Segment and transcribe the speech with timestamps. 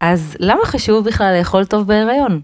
[0.00, 2.40] אז למה חשוב בכלל לאכול טוב בהיריון?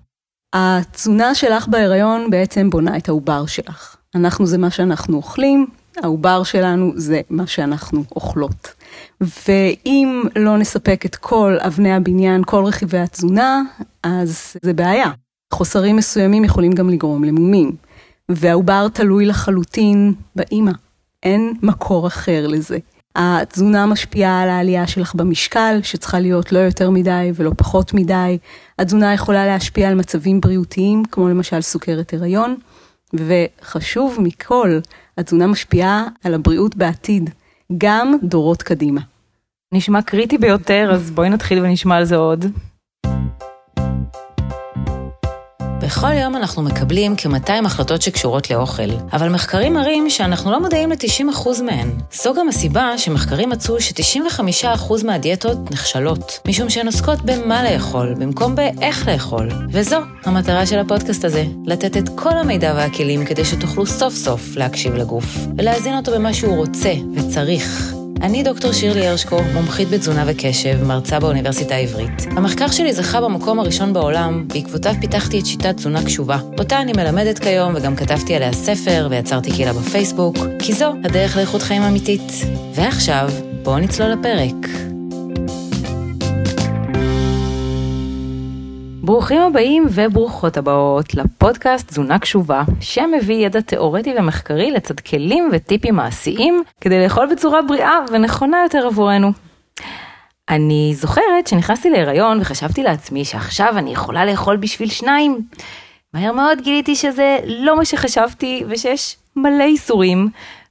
[0.52, 3.96] התזונה שלך בהיריון בעצם בונה את העובר שלך.
[4.14, 5.66] אנחנו זה מה שאנחנו אוכלים,
[6.02, 8.74] העובר שלנו זה מה שאנחנו אוכלות.
[9.20, 13.62] ואם לא נספק את כל אבני הבניין, כל רכיבי התזונה,
[14.02, 15.10] אז זה בעיה.
[15.52, 17.76] חוסרים מסוימים יכולים גם לגרום למומים.
[18.28, 20.72] והעובר תלוי לחלוטין באימא.
[21.22, 22.78] אין מקור אחר לזה.
[23.18, 28.38] התזונה משפיעה על העלייה שלך במשקל, שצריכה להיות לא יותר מדי ולא פחות מדי.
[28.78, 32.56] התזונה יכולה להשפיע על מצבים בריאותיים, כמו למשל סוכרת הריון.
[33.14, 34.78] וחשוב מכל,
[35.18, 37.30] התזונה משפיעה על הבריאות בעתיד,
[37.78, 39.00] גם דורות קדימה.
[39.72, 42.44] נשמע קריטי ביותר, אז בואי נתחיל ונשמע על זה עוד.
[45.86, 51.62] בכל יום אנחנו מקבלים כ-200 החלטות שקשורות לאוכל, אבל מחקרים מראים שאנחנו לא מודעים ל-90%
[51.62, 51.90] מהן.
[52.12, 59.08] זו גם הסיבה שמחקרים מצאו ש-95% מהדיאטות נכשלות, משום שהן עוסקות במה לאכול, במקום באיך
[59.08, 59.48] לאכול.
[59.70, 64.94] וזו המטרה של הפודקאסט הזה, לתת את כל המידע והכלים כדי שתוכלו סוף סוף להקשיב
[64.94, 67.95] לגוף, ולהזין אותו במה שהוא רוצה וצריך.
[68.22, 72.26] אני דוקטור שירלי הרשקו, מומחית בתזונה וקשב, מרצה באוניברסיטה העברית.
[72.30, 76.38] המחקר שלי זכה במקום הראשון בעולם, בעקבותיו פיתחתי את שיטת תזונה קשובה.
[76.58, 81.62] אותה אני מלמדת כיום, וגם כתבתי עליה ספר, ויצרתי קהילה בפייסבוק, כי זו הדרך לאיכות
[81.62, 82.32] חיים אמיתית.
[82.74, 83.30] ועכשיו,
[83.62, 84.95] בואו נצלול לפרק.
[89.06, 96.62] ברוכים הבאים וברוכות הבאות לפודקאסט תזונה קשובה, שמביא ידע תיאורטי ומחקרי לצד כלים וטיפים מעשיים
[96.80, 99.32] כדי לאכול בצורה בריאה ונכונה יותר עבורנו.
[100.48, 105.40] אני זוכרת שנכנסתי להיריון וחשבתי לעצמי שעכשיו אני יכולה לאכול בשביל שניים.
[106.14, 110.28] מהר מאוד גיליתי שזה לא מה שחשבתי ושיש מלא איסורים,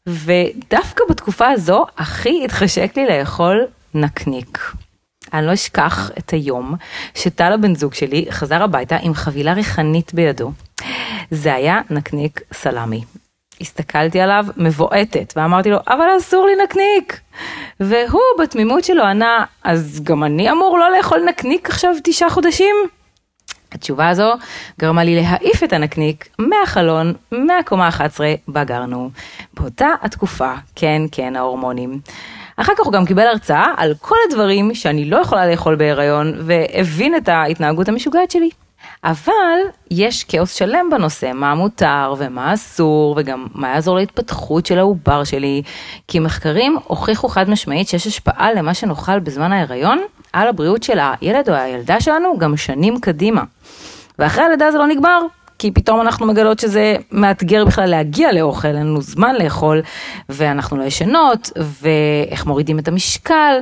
[0.08, 4.60] ודווקא בתקופה הזו הכי התחשק לי לאכול נקניק.
[5.38, 6.76] אני לא אשכח את היום
[7.16, 10.52] שטל הבן זוג שלי חזר הביתה עם חבילה ריחנית בידו.
[11.32, 13.04] זה היה נקניק סלמי.
[13.62, 17.20] הסתכלתי עליו מבועטת ואמרתי לו אבל אסור לי נקניק
[17.80, 22.76] והוא בתמימות שלו ענה אז גם אני אמור לא לאכול נקניק עכשיו תשעה חודשים?
[23.72, 24.34] התשובה הזו
[24.80, 29.10] גרמה לי להעיף את הנקניק מהחלון מהקומה 11 בה גרנו.
[29.54, 32.00] באותה התקופה כן כן ההורמונים.
[32.58, 37.16] אחר כך הוא גם קיבל הרצאה על כל הדברים שאני לא יכולה לאכול בהיריון, והבין
[37.16, 38.50] את ההתנהגות המשוגעת שלי.
[39.04, 39.60] אבל
[39.92, 45.62] יש כאוס שלם בנושא, מה מותר ומה אסור, וגם מה יעזור להתפתחות של העובר שלי,
[46.08, 50.02] כי מחקרים הוכיחו חד משמעית שיש השפעה למה שנאכל בזמן ההיריון
[50.34, 53.44] על הבריאות של הילד או הילדה שלנו גם שנים קדימה.
[54.20, 55.22] ואחרי הלידה זה לא נגמר,
[55.60, 59.82] כי פתאום אנחנו מגלות שזה מאתגר בכלל להגיע לאוכל, אין לנו זמן לאכול,
[60.30, 61.52] ואנחנו לא ישנות,
[61.82, 63.60] ואיך מורידים את המשקל.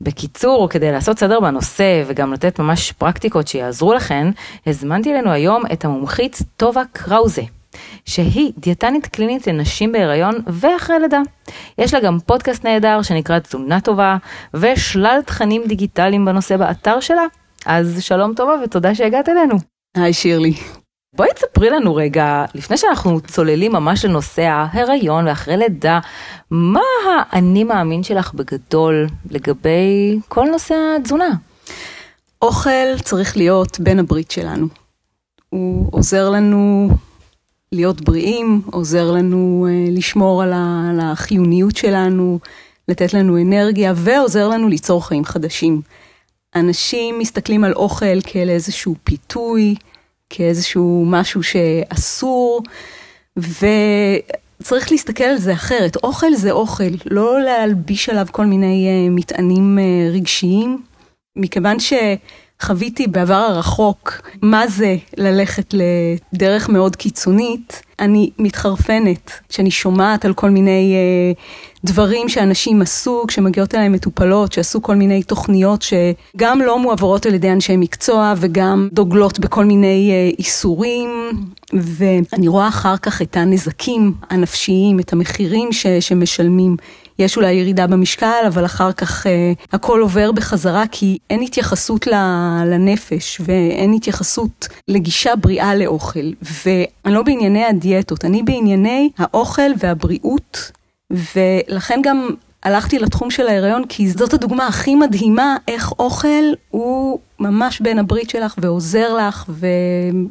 [0.00, 4.26] בקיצור, כדי לעשות סדר בנושא וגם לתת ממש פרקטיקות שיעזרו לכן,
[4.66, 7.42] הזמנתי אלינו היום את המומחית טובה קראוזה.
[8.04, 11.20] שהיא דיאטנית קלינית לנשים בהיריון ואחרי לידה.
[11.78, 14.16] יש לה גם פודקאסט נהדר שנקרא תזונה טובה,
[14.54, 17.24] ושלל תכנים דיגיטליים בנושא באתר שלה.
[17.66, 19.54] אז שלום טובה ותודה שהגעת אלינו.
[19.96, 20.54] היי שירלי.
[21.16, 26.00] בואי תספרי לנו רגע, לפני שאנחנו צוללים ממש לנושא ההיריון ואחרי לידה,
[26.50, 31.28] מה האני מאמין שלך בגדול לגבי כל נושא התזונה?
[32.42, 34.66] אוכל צריך להיות בן הברית שלנו.
[35.48, 36.88] הוא עוזר לנו
[37.72, 42.38] להיות בריאים, עוזר לנו uh, לשמור על החיוניות שלנו,
[42.88, 45.82] לתת לנו אנרגיה ועוזר לנו ליצור חיים חדשים.
[46.54, 49.74] אנשים מסתכלים על אוכל כאל איזשהו פיתוי,
[50.34, 52.62] כאיזשהו משהו שאסור,
[53.36, 55.96] וצריך להסתכל על זה אחרת.
[55.96, 60.82] אוכל זה אוכל, לא להלביש עליו כל מיני uh, מטענים uh, רגשיים,
[61.36, 65.74] מכיוון שחוויתי בעבר הרחוק מה זה ללכת
[66.32, 70.94] לדרך מאוד קיצונית, אני מתחרפנת כשאני שומעת על כל מיני
[71.36, 71.40] uh,
[71.84, 77.50] דברים שאנשים עשו כשמגיעות אליהם מטופלות, שעשו כל מיני תוכניות שגם לא מועברות על ידי
[77.50, 81.10] אנשי מקצוע וגם דוגלות בכל מיני uh, איסורים,
[81.72, 86.76] ואני רואה אחר כך את הנזקים הנפשיים, את המחירים ש, שמשלמים.
[87.18, 92.06] יש אולי ירידה במשקל, אבל אחר כך אה, הכל עובר בחזרה, כי אין התייחסות
[92.66, 96.30] לנפש ואין התייחסות לגישה בריאה לאוכל.
[96.42, 100.72] ואני לא בענייני הדיאטות, אני בענייני האוכל והבריאות,
[101.12, 102.28] ולכן גם
[102.62, 108.30] הלכתי לתחום של ההיריון, כי זאת הדוגמה הכי מדהימה איך אוכל הוא ממש בין הברית
[108.30, 109.50] שלך ועוזר לך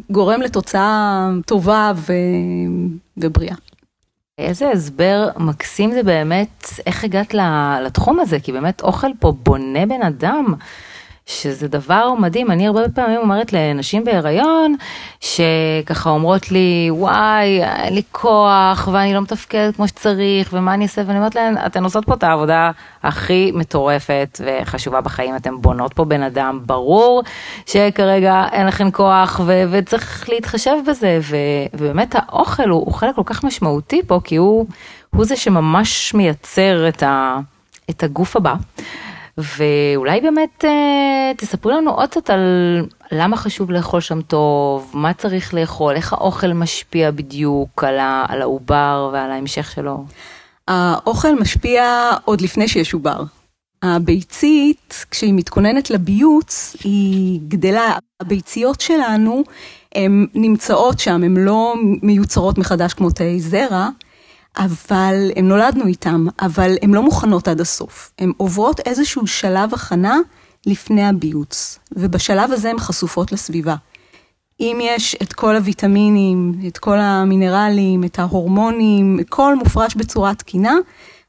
[0.10, 2.14] וגורם לתוצאה טובה ו...
[3.18, 3.56] ובריאה.
[4.38, 7.34] איזה הסבר מקסים זה באמת, איך הגעת
[7.86, 10.54] לתחום הזה, כי באמת אוכל פה בונה בן אדם.
[11.32, 14.76] שזה דבר מדהים, אני הרבה פעמים אומרת לנשים בהיריון,
[15.20, 21.02] שככה אומרות לי, וואי, אין לי כוח, ואני לא מתפקדת כמו שצריך, ומה אני אעשה,
[21.08, 22.72] ואני אומרת להן, אתן עושות פה את העבודה
[23.04, 27.24] הכי מטורפת וחשובה בחיים, אתן בונות פה בן אדם, ברור
[27.66, 31.38] שכרגע אין לכן כוח, ו- וצריך להתחשב בזה, ו-
[31.74, 34.66] ובאמת האוכל הוא, הוא חלק כל כך משמעותי פה, כי הוא,
[35.16, 37.40] הוא זה שממש מייצר את, ה-
[37.90, 38.54] את הגוף הבא.
[39.58, 42.40] ואולי באמת אה, תספרו לנו עוד קצת על
[43.12, 48.42] למה חשוב לאכול שם טוב, מה צריך לאכול, איך האוכל משפיע בדיוק על, ה, על
[48.42, 50.06] העובר ועל ההמשך שלו.
[50.68, 53.24] האוכל משפיע עוד לפני שיש עובר.
[53.84, 57.98] הביצית, כשהיא מתכוננת לביוץ, היא גדלה.
[58.22, 59.44] הביציות שלנו,
[59.96, 63.90] הן נמצאות שם, הן לא מיוצרות מחדש כמו תאי זרע,
[64.58, 68.12] אבל הן נולדנו איתן, אבל הן לא מוכנות עד הסוף.
[68.20, 70.18] הן עוברות איזשהו שלב הכנה
[70.66, 73.76] לפני הביוץ, ובשלב הזה הן חשופות לסביבה.
[74.60, 80.76] אם יש את כל הוויטמינים, את כל המינרלים, את ההורמונים, הכל מופרש בצורה תקינה,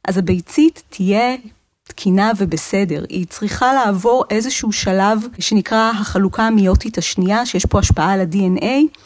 [0.08, 1.36] אז הביצית תהיה
[1.84, 3.04] תקינה ובסדר.
[3.08, 8.98] היא צריכה לעבור איזשהו שלב שנקרא החלוקה המיוטית השנייה, שיש פה השפעה על ה-DNA,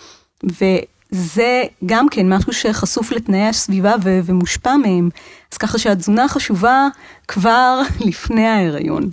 [1.16, 5.08] וזה גם כן משהו שחשוף לתנאי הסביבה ו- ומושפע מהם.
[5.52, 6.88] אז ככה שהתזונה חשובה
[7.28, 9.10] כבר לפני ההיריון.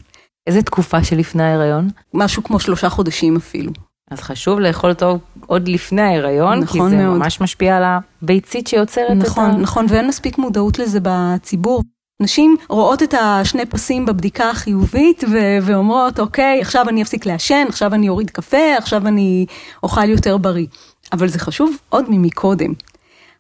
[0.48, 1.90] איזה תקופה שלפני ההיריון?
[2.14, 3.72] משהו כמו שלושה חודשים אפילו.
[4.12, 7.18] אז חשוב לאכול טוב עוד לפני ההיריון, נכון כי זה מאוד.
[7.18, 7.84] ממש משפיע על
[8.22, 9.58] הביצית שיוצרת נכון, את ה...
[9.58, 11.84] נכון, ואין מספיק מודעות לזה בציבור.
[12.22, 17.94] נשים רואות את השני פסים בבדיקה החיובית ו- ואומרות, אוקיי, עכשיו אני אפסיק לעשן, עכשיו
[17.94, 19.46] אני אוריד קפה, עכשיו אני
[19.84, 20.66] אוכל יותר בריא.
[21.14, 22.74] אבל זה חשוב עוד ממקודם.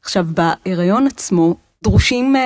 [0.03, 2.41] עכשיו, בהיריון עצמו דרושים אה,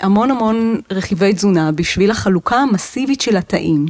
[0.00, 3.86] המון המון רכיבי תזונה בשביל החלוקה המסיבית של התאים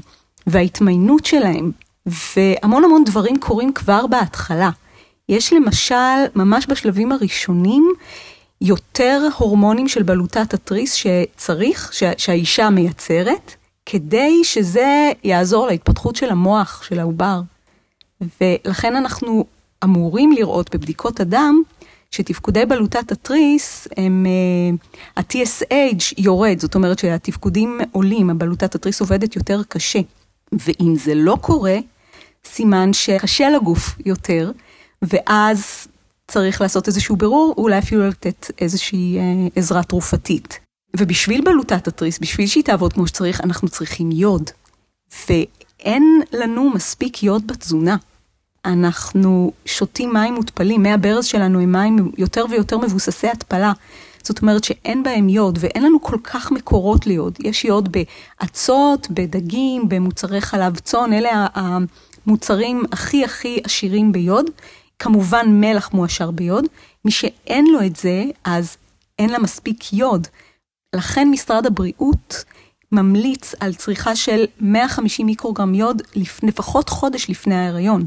[0.47, 1.71] וההתמיינות שלהם,
[2.07, 4.71] והמון המון דברים קורים כבר בהתחלה.
[5.29, 7.93] יש למשל, ממש בשלבים הראשונים,
[8.61, 13.55] יותר הורמונים של בלוטת התריס שצריך, שה, שהאישה מייצרת,
[13.87, 17.41] כדי שזה יעזור להתפתחות של המוח של העובר.
[18.41, 19.45] ולכן אנחנו
[19.85, 21.63] אמורים לראות בבדיקות הדם
[22.11, 29.63] שתפקודי בלוטת התריס הם, uh, ה-TSH יורד, זאת אומרת שהתפקודים עולים, הבלוטת התריס עובדת יותר
[29.69, 30.01] קשה.
[30.53, 31.79] ואם זה לא קורה,
[32.45, 34.53] סימן שקשה לגוף יותר,
[35.03, 35.89] ואז
[36.29, 39.23] צריך לעשות איזשהו בירור, אולי אפילו לתת איזושהי אה,
[39.57, 40.61] עזרה תרופתית.
[40.97, 44.51] ובשביל בלוטת התריס, בשביל שהיא תעבוד כמו שצריך, אנחנו צריכים יוד.
[45.29, 47.97] ואין לנו מספיק יוד בתזונה.
[48.69, 53.73] אנחנו שותים מים מותפלים, מי הברז שלנו הם מים יותר ויותר מבוססי התפלה.
[54.23, 57.39] זאת אומרת שאין בהם יוד, ואין לנו כל כך מקורות ליוד.
[57.41, 64.47] יש יוד באצות, בדגים, במוצרי חלב צאן, אלה המוצרים הכי הכי עשירים ביוד.
[64.99, 66.65] כמובן מלח מועשר ביוד.
[67.05, 68.77] מי שאין לו את זה, אז
[69.19, 70.27] אין לה מספיק יוד.
[70.95, 72.45] לכן משרד הבריאות
[72.93, 76.03] ממליץ על צריכה של 150 מיקרוגרם יוד
[76.43, 78.07] לפחות חודש לפני ההיריון.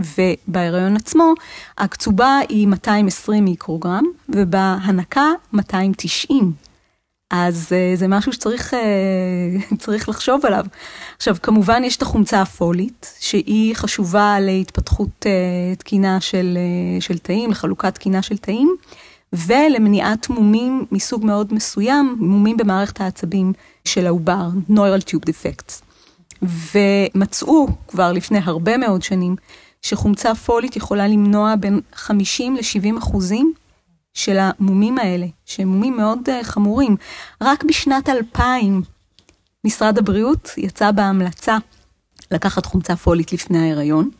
[0.00, 1.34] ובהיריון עצמו,
[1.78, 6.52] הקצובה היא 220 מיקרוגרם, ובהנקה 290.
[7.30, 10.64] אז uh, זה משהו שצריך uh, צריך לחשוב עליו.
[11.16, 16.58] עכשיו, כמובן יש את החומצה הפולית, שהיא חשובה להתפתחות uh, תקינה של,
[17.00, 18.76] של תאים, לחלוקת תקינה של תאים,
[19.32, 23.52] ולמניעת מומים מסוג מאוד מסוים, מומים במערכת העצבים
[23.84, 25.82] של העובר, neural tube defects.
[26.42, 29.36] ומצאו כבר לפני הרבה מאוד שנים,
[29.82, 33.52] שחומצה פולית יכולה למנוע בין 50 ל-70 אחוזים
[34.14, 36.96] של המומים האלה, שהם מומים מאוד uh, חמורים.
[37.40, 38.82] רק בשנת 2000
[39.64, 41.58] משרד הבריאות יצא בהמלצה
[42.30, 44.10] לקחת חומצה פולית לפני ההיריון,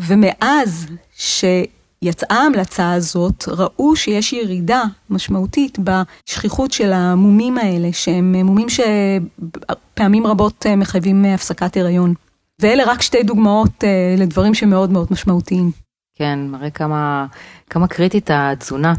[0.00, 10.26] ומאז שיצאה ההמלצה הזאת, ראו שיש ירידה משמעותית בשכיחות של המומים האלה, שהם מומים שפעמים
[10.26, 12.14] רבות אה, מחייבים הפסקת הריון.
[12.60, 15.70] ואלה רק שתי דוגמאות uh, לדברים שמאוד מאוד משמעותיים.
[16.18, 17.26] כן, מראה כמה,
[17.70, 18.94] כמה קריטית התזונה.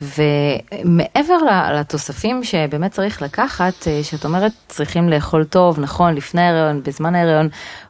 [0.00, 1.36] ומעבר
[1.74, 7.48] לתוספים שבאמת צריך לקחת, אה, שאת אומרת צריכים לאכול טוב, נכון, לפני ההריון, בזמן ההריון,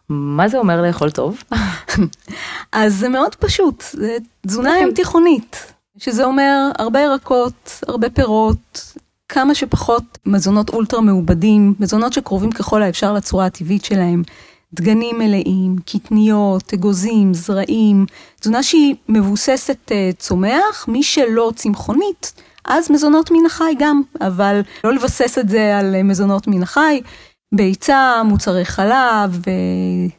[0.08, 1.42] מה זה אומר לאכול טוב?
[2.72, 8.94] אז זה מאוד פשוט, זה תזונה ים תיכונית, שזה אומר הרבה ירקות, הרבה פירות,
[9.28, 14.22] כמה שפחות מזונות אולטרה מעובדים, מזונות שקרובים ככל האפשר לצורה הטבעית שלהם.
[14.74, 18.06] דגנים מלאים, קטניות, אגוזים, זרעים,
[18.40, 22.32] תזונה שהיא מבוססת uh, צומח, מי שלא צמחונית,
[22.64, 27.00] אז מזונות מן החי גם, אבל לא לבסס את זה על uh, מזונות מן החי.
[27.54, 29.42] ביצה, מוצרי חלב,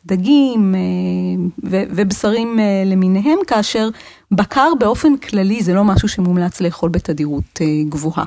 [0.05, 0.75] דגים
[1.63, 3.89] ובשרים למיניהם, כאשר
[4.31, 8.25] בקר באופן כללי זה לא משהו שמומלץ לאכול בתדירות גבוהה.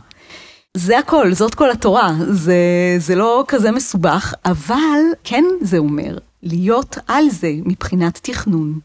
[0.76, 2.56] זה הכל, זאת כל התורה, זה,
[2.98, 8.78] זה לא כזה מסובך, אבל כן זה אומר להיות על זה מבחינת תכנון,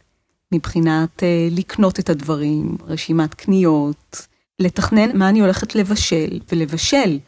[0.53, 4.27] מבחינת אה, לקנות את הדברים, רשימת קניות,
[4.59, 7.19] לתכנן מה אני הולכת לבשל, ולבשל,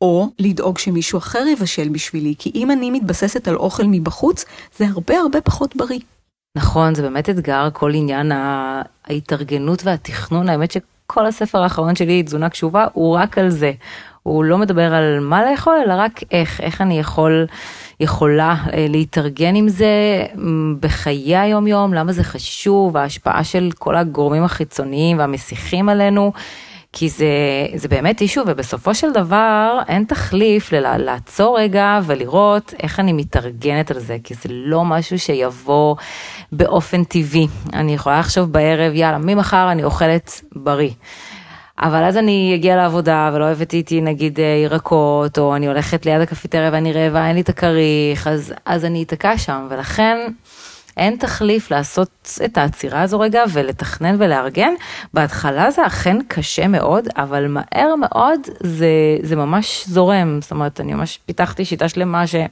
[0.00, 4.44] או לדאוג שמישהו אחר יבשל בשבילי, כי אם אני מתבססת על אוכל מבחוץ,
[4.78, 6.00] זה הרבה הרבה פחות בריא.
[6.56, 10.72] נכון, זה באמת אתגר, כל עניין ההתארגנות והתכנון, האמת
[11.12, 13.72] שכל הספר האחרון שלי, תזונה קשובה, הוא רק על זה.
[14.22, 17.46] הוא לא מדבר על מה לאכול, אלא רק איך, איך אני יכול,
[18.00, 19.86] יכולה אה, להתארגן עם זה
[20.80, 26.32] בחיי היום יום, למה זה חשוב, ההשפעה של כל הגורמים החיצוניים והמסיחים עלינו.
[26.92, 27.26] כי זה,
[27.74, 33.98] זה באמת אישו, ובסופו של דבר אין תחליף לעצור רגע ולראות איך אני מתארגנת על
[33.98, 35.96] זה, כי זה לא משהו שיבוא
[36.52, 37.46] באופן טבעי.
[37.72, 40.90] אני יכולה לחשוב בערב, יאללה, ממחר אני אוכלת בריא.
[41.78, 46.20] אבל אז אני אגיע לעבודה ולא הבאתי איתי נגיד אה, ירקות, או אני הולכת ליד
[46.20, 50.18] הקפיטריה ואני רעבה, אין לי את הכריך, אז, אז אני אתקע שם, ולכן
[50.96, 54.72] אין תחליף לעשות את העצירה הזו רגע ולתכנן ולארגן.
[55.14, 58.88] בהתחלה זה אכן קשה מאוד, אבל מהר מאוד זה,
[59.22, 60.38] זה ממש זורם.
[60.40, 62.48] זאת אומרת, אני ממש פיתחתי שיטה שלמה שאני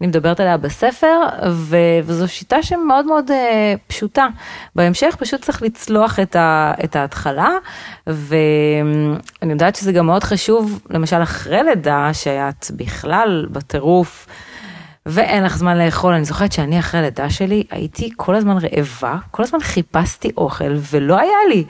[0.00, 1.18] מדברת עליה בספר,
[1.50, 3.34] ו, וזו שיטה שמאוד מאוד uh,
[3.86, 4.26] פשוטה.
[4.76, 7.50] בהמשך פשוט צריך לצלוח את, ה, את ההתחלה,
[8.06, 14.26] ואני יודעת שזה גם מאוד חשוב, למשל אחרי לידה, שאת בכלל בטירוף.
[15.08, 16.14] ואין לך זמן לאכול.
[16.14, 21.18] אני זוכרת שאני אחרי הלידה שלי הייתי כל הזמן רעבה, כל הזמן חיפשתי אוכל ולא
[21.18, 21.64] היה לי.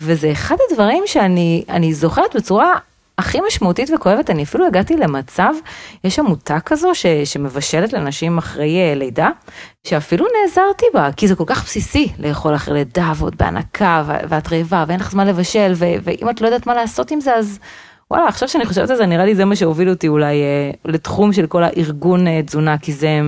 [0.00, 2.72] וזה אחד הדברים שאני זוכרת בצורה
[3.18, 5.52] הכי משמעותית וכואבת, אני אפילו הגעתי למצב,
[6.04, 9.28] יש עמותה כזו ש, שמבשלת לנשים אחרי אה, לידה,
[9.84, 14.84] שאפילו נעזרתי בה, כי זה כל כך בסיסי לאכול אחרי לידה ועוד בהנקה ואת רעבה
[14.88, 17.58] ואין לך זמן לבשל, ו, ואם את לא יודעת מה לעשות עם זה אז
[18.14, 21.32] וואלה, עכשיו שאני חושבת על זה, נראה לי זה מה שהוביל אותי אולי אה, לתחום
[21.32, 23.20] של כל הארגון אה, תזונה, כי זה...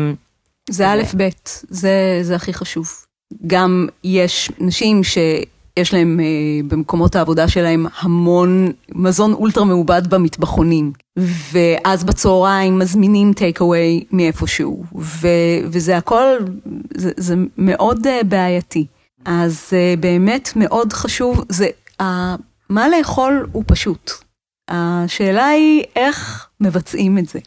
[0.70, 1.28] זה א' ב',
[1.68, 2.90] זה, זה הכי חשוב.
[3.46, 10.92] גם יש נשים שיש להם אה, במקומות העבודה שלהם המון מזון אולטרה מעובד במטבחונים,
[11.52, 15.28] ואז בצהריים מזמינים טייק אווי מאיפשהו, ו,
[15.64, 16.24] וזה הכל,
[16.96, 18.86] זה, זה מאוד אה, בעייתי.
[19.24, 21.68] אז אה, באמת מאוד חשוב, זה,
[22.00, 22.36] אה,
[22.68, 24.25] מה לאכול הוא פשוט.
[24.68, 27.38] השאלה היא איך מבצעים את זה.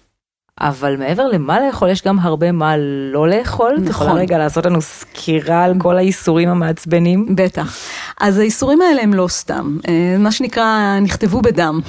[0.61, 2.77] אבל מעבר למה לאכול, יש גם הרבה מה
[3.11, 3.71] לא לאכול.
[3.71, 3.83] נכון.
[3.83, 7.35] את יכולה רגע לעשות לנו סקירה על כל האיסורים המעצבנים?
[7.35, 7.77] בטח.
[8.19, 11.79] אז האיסורים האלה הם לא סתם, אה, מה שנקרא, נכתבו בדם.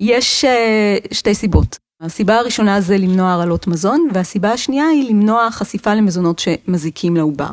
[0.00, 1.78] יש אה, שתי סיבות.
[2.00, 7.52] הסיבה הראשונה זה למנוע הרעלות מזון, והסיבה השנייה היא למנוע חשיפה למזונות שמזיקים לעובר.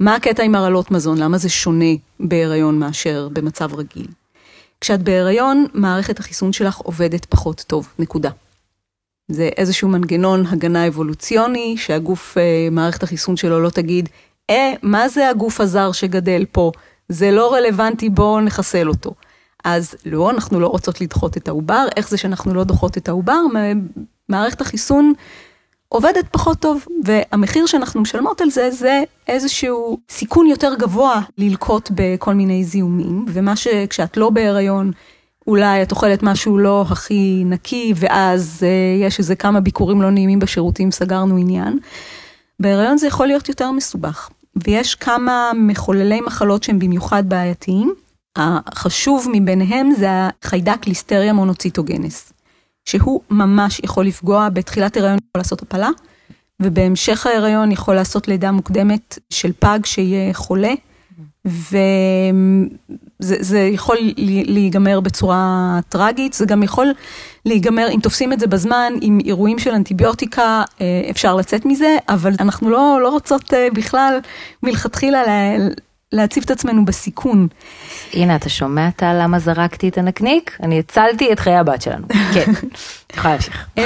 [0.00, 1.18] מה הקטע עם הרעלות מזון?
[1.18, 4.06] למה זה שונה בהיריון מאשר במצב רגיל?
[4.82, 8.30] כשאת בהיריון, מערכת החיסון שלך עובדת פחות טוב, נקודה.
[9.28, 14.08] זה איזשהו מנגנון הגנה אבולוציוני, שהגוף, אה, מערכת החיסון שלו לא תגיד,
[14.50, 16.72] אה, מה זה הגוף הזר שגדל פה?
[17.08, 19.14] זה לא רלוונטי, בואו נחסל אותו.
[19.64, 23.40] אז לא, אנחנו לא רוצות לדחות את העובר, איך זה שאנחנו לא דוחות את העובר?
[24.28, 25.12] מערכת החיסון
[25.92, 32.34] עובדת פחות טוב, והמחיר שאנחנו משלמות על זה, זה איזשהו סיכון יותר גבוה ללקוט בכל
[32.34, 34.90] מיני זיהומים, ומה שכשאת לא בהיריון,
[35.46, 40.38] אולי את אוכלת משהו לא הכי נקי, ואז uh, יש איזה כמה ביקורים לא נעימים
[40.38, 41.78] בשירותים, סגרנו עניין.
[42.60, 44.30] בהיריון זה יכול להיות יותר מסובך,
[44.64, 47.94] ויש כמה מחוללי מחלות שהם במיוחד בעייתיים.
[48.36, 52.32] החשוב מביניהם זה החיידק ליסטריה מונוציטוגנס.
[52.84, 55.88] שהוא ממש יכול לפגוע בתחילת הריון, יכול לעשות הפלה,
[56.60, 60.72] ובהמשך ההיריון יכול לעשות לידה מוקדמת של פג שיהיה חולה,
[61.44, 63.96] וזה יכול
[64.46, 66.86] להיגמר בצורה טרגית, זה גם יכול
[67.46, 72.32] להיגמר, אם תופסים את זה בזמן, עם אירועים של אנטיביוטיקה, אה, אפשר לצאת מזה, אבל
[72.40, 74.18] אנחנו לא, לא רוצות אה, בכלל
[74.62, 75.22] מלכתחילה
[76.12, 77.48] להציב את עצמנו בסיכון.
[78.12, 80.58] הנה, אתה שומע את למה זרקתי את הנקניק?
[80.62, 82.06] אני הצלתי את חיי הבת שלנו.
[82.34, 82.52] כן,
[83.16, 83.66] יכולה להמשיך.
[83.78, 83.84] אמ,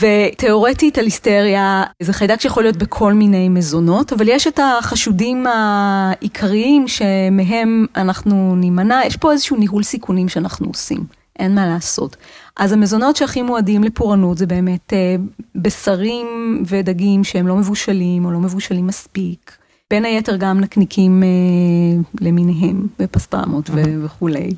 [0.00, 7.86] ותיאורטית הליסטריה זה חיידק שיכול להיות בכל מיני מזונות, אבל יש את החשודים העיקריים שמהם
[7.96, 11.04] אנחנו נימנע, יש פה איזשהו ניהול סיכונים שאנחנו עושים,
[11.38, 12.16] אין מה לעשות.
[12.56, 15.16] אז המזונות שהכי מועדים לפורענות זה באמת אה,
[15.54, 16.26] בשרים
[16.66, 19.56] ודגים שהם לא מבושלים או לא מבושלים מספיק.
[19.90, 24.50] בין היתר גם נקניקים אה, למיניהם, ופסטרמות ו- וכולי.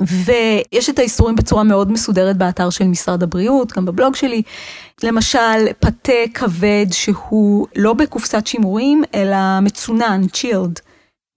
[0.00, 4.42] ויש את האיסורים בצורה מאוד מסודרת באתר של משרד הבריאות, גם בבלוג שלי.
[5.02, 10.80] למשל, פתה כבד שהוא לא בקופסת שימורים, אלא מצונן, צ'ילד.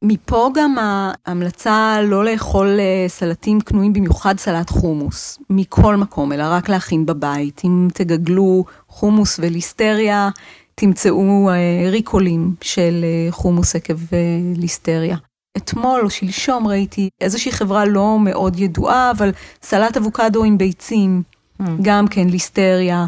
[0.03, 6.69] מפה גם ההמלצה לא לאכול אה, סלטים קנויים, במיוחד סלט חומוס, מכל מקום, אלא רק
[6.69, 7.61] להכין בבית.
[7.63, 10.29] אם תגגלו חומוס וליסטריה,
[10.81, 13.97] תמצאו אה, ריקולים של אה, חומוס עקב
[14.55, 15.17] ליסטריה.
[15.57, 21.23] אתמול או שלשום ראיתי איזושהי חברה לא מאוד ידועה, אבל סלט אבוקדו עם ביצים,
[21.61, 21.65] mm.
[21.81, 23.05] גם כן ליסטריה.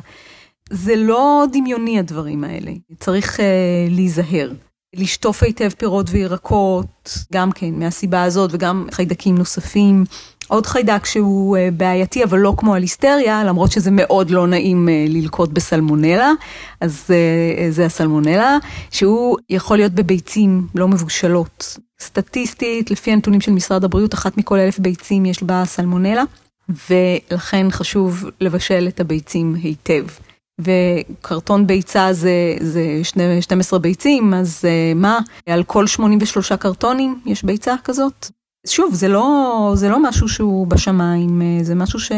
[0.70, 3.44] זה לא דמיוני הדברים האלה, צריך uh,
[3.90, 4.52] להיזהר.
[4.94, 10.04] לשטוף היטב פירות וירקות, גם כן, מהסיבה הזאת, וגם חיידקים נוספים.
[10.48, 15.12] עוד חיידק שהוא uh, בעייתי, אבל לא כמו הליסטריה, למרות שזה מאוד לא נעים uh,
[15.12, 16.32] ללקוט בסלמונלה,
[16.82, 18.58] אז uh, זה הסלמונלה,
[18.92, 21.78] שהוא יכול להיות בביצים לא מבושלות.
[22.02, 26.24] סטטיסטית, לפי הנתונים של משרד הבריאות, אחת מכל אלף ביצים יש בה סלמונלה,
[26.90, 30.06] ולכן חשוב לבשל את הביצים היטב.
[30.62, 33.00] וקרטון ביצה זה, זה
[33.42, 38.30] 12 ביצים, אז uh, מה, על כל 83 קרטונים יש ביצה כזאת?
[38.68, 42.12] שוב, זה לא, זה לא משהו שהוא בשמיים, אה, זה משהו ש,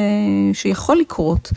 [0.54, 1.51] שיכול לקרות.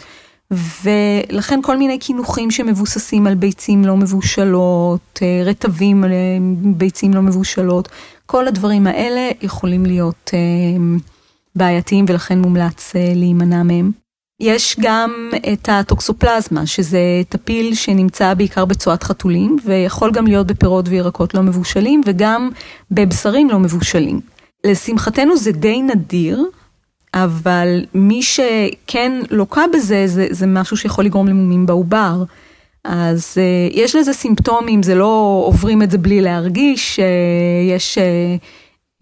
[0.51, 6.11] ולכן כל מיני קינוחים שמבוססים על ביצים לא מבושלות, אה, רטבים על
[6.63, 7.89] ביצים לא מבושלות,
[8.27, 10.31] כל הדברים האלה יכולים להיות
[11.55, 13.91] בעייתיים ולכן מומלץ להימנע מהם.
[14.41, 21.35] יש גם את הטוקסופלזמה, שזה טפיל שנמצא בעיקר בצואת חתולים, ויכול גם להיות בפירות וירקות
[21.35, 22.51] לא מבושלים, וגם
[22.91, 24.21] בבשרים לא מבושלים.
[24.65, 26.45] לשמחתנו זה די נדיר,
[27.15, 32.23] אבל מי שכן לוקה בזה, זה, זה משהו שיכול לגרום למומים בעובר.
[32.85, 37.99] אז uh, יש לזה סימפטומים, זה לא עוברים את זה בלי להרגיש, uh, יש...
[37.99, 38.45] Uh,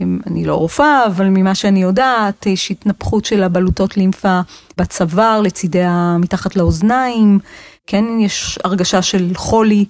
[0.03, 4.41] אני לא רופאה, אבל ממה שאני יודעת, יש התנפחות של הבלוטות לימפה
[4.79, 5.85] בצוואר, לצידי
[6.19, 7.39] מתחת לאוזניים,
[7.87, 9.85] כן יש הרגשה של חולי,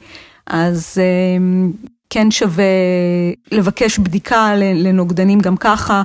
[0.46, 1.72] אז אמ,
[2.10, 2.64] כן שווה
[3.52, 6.02] לבקש בדיקה לנוגדנים גם ככה.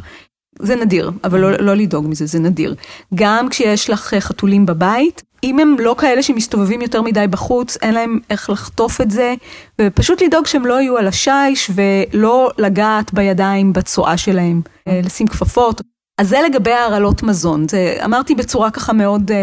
[0.62, 2.76] זה נדיר, אבל לא, לא לדאוג מזה, זה נדיר.
[3.16, 8.20] גם כשיש לך חתולים בבית, אם הם לא כאלה שמסתובבים יותר מדי בחוץ, אין להם
[8.30, 9.34] איך לחטוף את זה,
[9.82, 15.82] ופשוט לדאוג שהם לא יהיו על השיש ולא לגעת בידיים בצואה שלהם, אה, לשים כפפות.
[16.18, 19.38] אז זה לגבי הרעלות מזון, זה אמרתי בצורה ככה מאוד אה,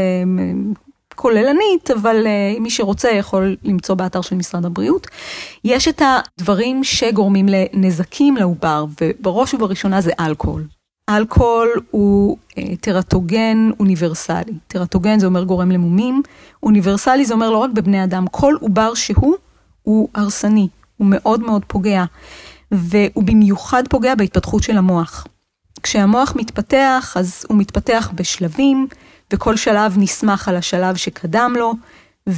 [1.14, 5.06] כוללנית, אבל אה, מי שרוצה יכול למצוא באתר של משרד הבריאות.
[5.64, 10.77] יש את הדברים שגורמים לנזקים לעובר, ובראש ובראשונה זה אלכוהול.
[11.08, 14.52] אלכוהול הוא אה, טרטוגן אוניברסלי.
[14.66, 16.22] טרטוגן זה אומר גורם למומים,
[16.62, 19.34] אוניברסלי זה אומר לא רק בבני אדם, כל עובר שהוא,
[19.82, 22.04] הוא הרסני, הוא מאוד מאוד פוגע,
[22.72, 25.26] והוא במיוחד פוגע בהתפתחות של המוח.
[25.82, 28.86] כשהמוח מתפתח, אז הוא מתפתח בשלבים,
[29.32, 31.74] וכל שלב נסמך על השלב שקדם לו,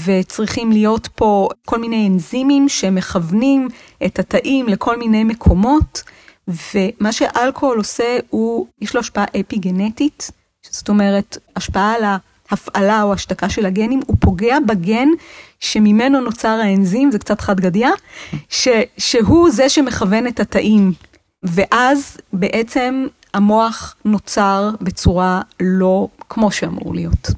[0.04, 3.68] וצריכים להיות פה כל מיני אנזימים שמכוונים
[4.06, 6.02] את התאים לכל מיני מקומות.
[6.48, 10.30] ומה שאלכוהול עושה הוא, יש לו השפעה אפי גנטית,
[10.70, 12.02] זאת אומרת, השפעה על
[12.50, 15.08] ההפעלה או השתקה של הגנים, הוא פוגע בגן
[15.60, 17.90] שממנו נוצר האנזים, זה קצת חד גדיה,
[18.48, 20.92] ש, שהוא זה שמכוון את התאים.
[21.42, 27.30] ואז בעצם המוח נוצר בצורה לא כמו שאמור להיות.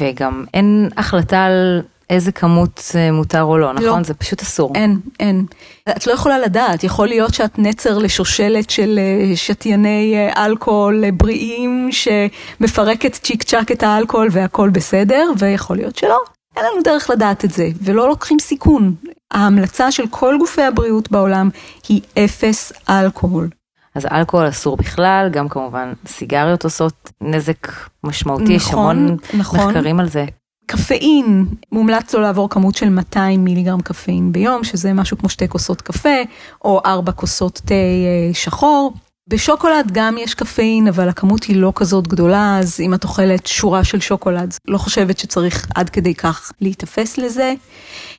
[0.00, 3.98] וגם אין החלטה על איזה כמות אה, מותר או לא, נכון?
[3.98, 4.02] לא.
[4.02, 4.72] זה פשוט אסור.
[4.74, 5.46] אין, אין.
[5.88, 11.88] את לא יכולה לדעת, יכול להיות שאת נצר לשושלת של אה, שתייני אה, אלכוהול בריאים
[11.92, 16.18] שמפרקת צ'יק צ'אק את האלכוהול והכל בסדר, ויכול להיות שלא.
[16.56, 18.94] אין לנו דרך לדעת את זה, ולא לוקחים סיכון.
[19.30, 21.50] ההמלצה של כל גופי הבריאות בעולם
[21.88, 23.48] היא אפס אלכוהול.
[23.94, 27.66] אז אלכוהול אסור בכלל, גם כמובן סיגריות עושות נזק
[28.04, 29.60] משמעותי, נכון, יש המון נכון.
[29.60, 30.24] מחקרים על זה.
[30.66, 35.82] קפאין, מומלץ לו לעבור כמות של 200 מיליגרם קפאין ביום, שזה משהו כמו שתי כוסות
[35.82, 36.22] קפה,
[36.64, 38.92] או ארבע כוסות תה אה, שחור.
[39.28, 43.84] בשוקולד גם יש קפאין, אבל הכמות היא לא כזאת גדולה, אז אם את אוכלת שורה
[43.84, 47.54] של שוקולד, לא חושבת שצריך עד כדי כך להיתפס לזה.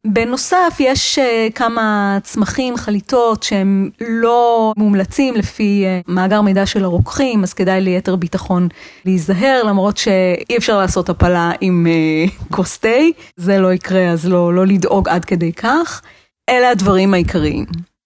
[0.07, 7.43] בנוסף, יש uh, כמה צמחים, חליטות, שהם לא מומלצים לפי uh, מאגר מידע של הרוקחים,
[7.43, 8.67] אז כדאי ליתר ביטחון
[9.05, 12.89] להיזהר, למרות שאי אפשר לעשות הפלה עם uh, כוס תה,
[13.37, 16.01] זה לא יקרה, אז לא, לא לדאוג עד כדי כך.
[16.49, 17.65] אלה הדברים העיקריים.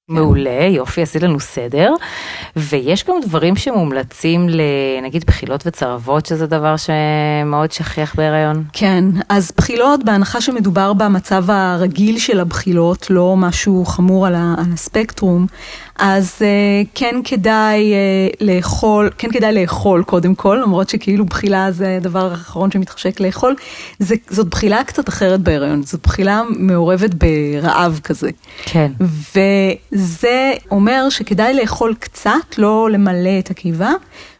[0.10, 1.94] מעולה, יופי, עשית לנו סדר.
[2.56, 8.64] ויש גם דברים שמומלצים לנגיד בחילות וצרבות, שזה דבר שמאוד שכיח בהיריון.
[8.74, 14.66] כן, אז בחילות, בהנחה שמדובר במצב הרגיל של הבחילות, לא משהו חמור על, ה, על
[14.74, 15.48] הספקטרום,
[16.00, 21.98] אז uh, כן כדאי uh, לאכול, כן כדאי לאכול קודם כל, למרות שכאילו בחילה זה
[21.98, 23.56] הדבר האחרון שמתחשק לאכול,
[24.00, 28.30] זה, זאת בחילה קצת אחרת בהיריון, זאת בחילה מעורבת ברעב כזה.
[28.66, 28.92] כן.
[29.02, 33.92] וזה אומר שכדאי לאכול קצת, לא למלא את הקיבה,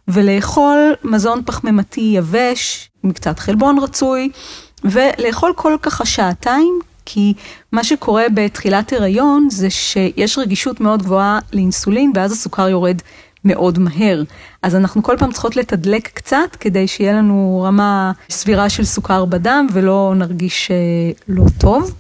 [0.08, 4.30] ולאכול מזון פחמימתי יבש, עם קצת חלבון רצוי,
[4.84, 6.80] ולאכול כל ככה שעתיים,
[7.12, 7.34] כי
[7.72, 13.02] מה שקורה בתחילת הריון זה שיש רגישות מאוד גבוהה לאינסולין, ואז הסוכר יורד
[13.46, 14.24] מאוד מהר.
[14.64, 19.68] אז אנחנו כל פעם צריכות לתדלק קצת, כדי שיהיה לנו רמה סבירה של סוכר בדם,
[19.74, 20.76] ולא נרגיש אה,
[21.28, 21.94] לא טוב.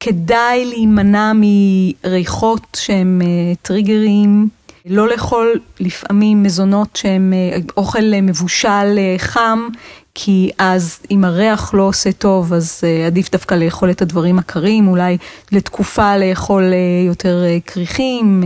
[0.00, 4.48] כדאי להימנע מריחות שהם uh, טריגרים,
[4.86, 9.68] לא לאכול לפעמים מזונות שהם uh, אוכל מבושל חם,
[10.14, 14.88] כי אז אם הריח לא עושה טוב, אז uh, עדיף דווקא לאכול את הדברים הקרים,
[14.88, 15.16] אולי
[15.52, 18.42] לתקופה לאכול uh, יותר uh, כריכים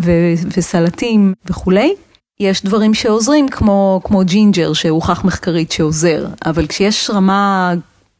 [0.00, 1.94] ו- וסלטים וכולי.
[2.40, 7.74] יש דברים שעוזרים כמו, כמו ג'ינג'ר שהוכח מחקרית שעוזר, אבל כשיש רמה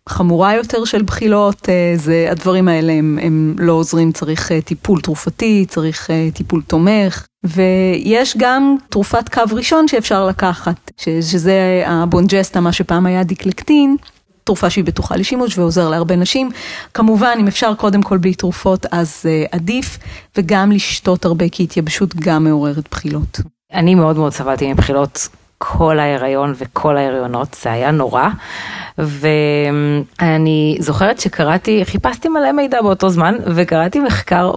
[0.09, 5.01] חמורה יותר של בחילות, אה, זה, הדברים האלה הם, הם לא עוזרים, צריך אה, טיפול
[5.01, 12.73] תרופתי, צריך אה, טיפול תומך, ויש גם תרופת קו ראשון שאפשר לקחת, שזה הבונג'סטה, מה
[12.73, 13.97] שפעם היה דיקלקטין.
[14.45, 16.51] תרופה שהיא בטוחה לשימוש ועוזר להרבה נשים.
[16.95, 19.99] כמובן, אם אפשר קודם כל בלי תרופות, אז עדיף,
[20.37, 23.41] וגם לשתות הרבה, כי התייבשות גם מעוררת בחילות.
[23.73, 25.29] אני מאוד מאוד סבלתי מבחילות
[25.65, 28.29] כל ההיריון וכל ההריונות, זה היה נורא.
[28.99, 34.53] ואני זוכרת שקראתי, חיפשתי מלא מידע באותו זמן, וקראתי מחקר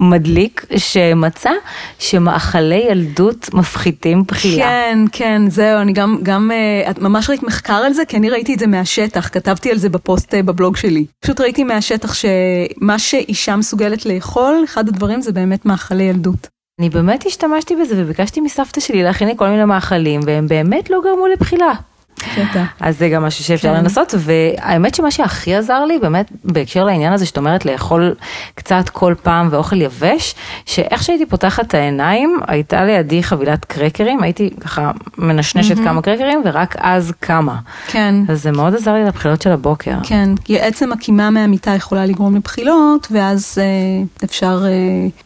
[0.00, 1.50] מדליק שמצא
[1.98, 4.64] שמאכלי ילדות מפחיתים בחילה.
[4.64, 8.04] כן, כן, זהו, אני גם, גם, אה, את ממש ראית מחקר על זה?
[8.04, 11.06] כי אני ראיתי את זה מהשטח, כתבתי על זה בפוסט אה, בבלוג שלי.
[11.20, 16.57] פשוט ראיתי מהשטח שמה שאישה מסוגלת לאכול, אחד הדברים זה באמת מאכלי ילדות.
[16.78, 21.00] אני באמת השתמשתי בזה וביקשתי מסבתא שלי להכין לי כל מיני מאכלים והם באמת לא
[21.04, 21.72] גרמו לבחילה.
[22.22, 22.64] קטע.
[22.80, 23.80] אז זה גם משהו שאפשר כן.
[23.84, 28.14] לנסות, והאמת שמה שהכי עזר לי, באמת, בהקשר לעניין הזה, שאת אומרת לאכול
[28.54, 30.34] קצת כל פעם ואוכל יבש,
[30.66, 35.84] שאיך שהייתי פותחת את העיניים, הייתה לידי חבילת קרקרים, הייתי ככה מנשנשת mm-hmm.
[35.84, 37.56] כמה קרקרים, ורק אז כמה.
[37.86, 38.14] כן.
[38.28, 39.94] אז זה מאוד עזר לי לבחילות של הבוקר.
[40.02, 44.70] כן, כי עצם הקימה מהמיטה יכולה לגרום לבחילות, ואז אה, אפשר אה,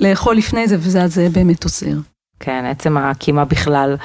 [0.00, 2.11] לאכול לפני זה, וזה אז באמת עוזר.
[2.44, 3.96] כן, עצם הקימה בכלל.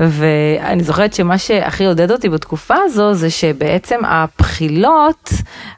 [0.00, 5.30] ואני זוכרת שמה שהכי עודד אותי בתקופה הזו, זה שבעצם הבחילות,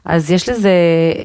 [0.05, 0.71] אז יש לזה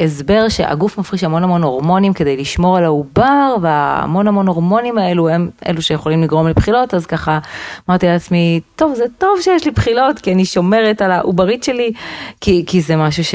[0.05, 5.51] הסבר שהגוף מפריש המון המון הורמונים כדי לשמור על העובר, והמון המון הורמונים האלו הם
[5.68, 7.38] אלו שיכולים לגרום לבחילות, אז ככה
[7.88, 11.92] אמרתי לעצמי, טוב, זה טוב שיש לי בחילות, כי אני שומרת על העוברית שלי,
[12.40, 13.35] כי, כי זה משהו ש,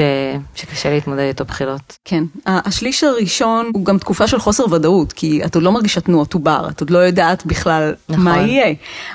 [0.54, 1.98] שקשה להתמודד איתו בחילות.
[2.04, 6.34] כן, השליש הראשון הוא גם תקופה של חוסר ודאות, כי את עוד לא מרגישה תנועות
[6.34, 8.24] עובר, את עוד לא יודעת בכלל נכון.
[8.24, 8.74] מה יהיה.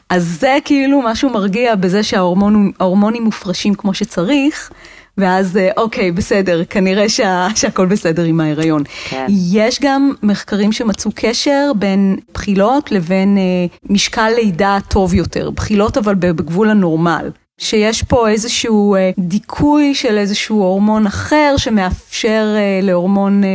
[0.09, 4.71] אז זה כאילו משהו מרגיע בזה שההורמונים מופרשים כמו שצריך.
[5.17, 8.83] ואז אה, אוקיי, בסדר, כנראה שה, שהכל בסדר עם ההיריון.
[9.09, 9.25] כן.
[9.29, 13.43] יש גם מחקרים שמצאו קשר בין בחילות לבין אה,
[13.89, 17.29] משקל לידה טוב יותר, בחילות אבל בגבול הנורמל.
[17.59, 23.49] שיש פה איזשהו אה, דיכוי של איזשהו הורמון אחר שמאפשר אה, להורמון אה,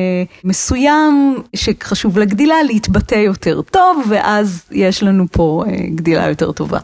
[0.44, 5.64] מסוים שחשוב לגדילה להתבטא יותר טוב, ואז יש לנו פה
[5.94, 6.78] גדילה יותר טובה.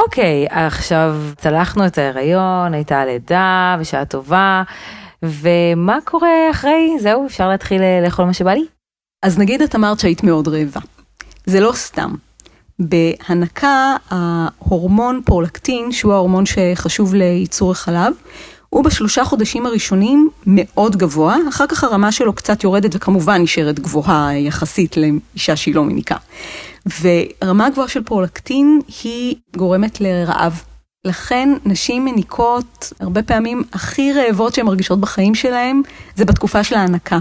[0.00, 4.62] אוקיי, okay, עכשיו צלחנו את ההיריון, הייתה לידה בשעה טובה,
[5.22, 6.96] ומה קורה אחרי?
[7.00, 8.64] זהו, אפשר להתחיל לאכול מה שבא לי?
[9.22, 10.80] אז נגיד את אמרת שהיית מאוד רעבה.
[11.46, 12.14] זה לא סתם.
[12.78, 18.12] בהנקה, ההורמון פרולקטין, שהוא ההורמון שחשוב לייצור החלב,
[18.70, 24.38] הוא בשלושה חודשים הראשונים מאוד גבוה, אחר כך הרמה שלו קצת יורדת וכמובן נשארת גבוהה
[24.38, 26.16] יחסית לאישה שהיא לא מניקה.
[27.00, 30.62] ורמה גבוהה של פרולקטין היא גורמת לרעב.
[31.04, 35.82] לכן נשים מניקות הרבה פעמים הכי רעבות שהן מרגישות בחיים שלהן,
[36.16, 37.18] זה בתקופה של ההנקה.